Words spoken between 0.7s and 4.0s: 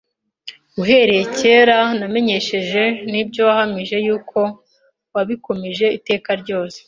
”“Uhereye kera namenyeshejwe n’ibyo wahamije,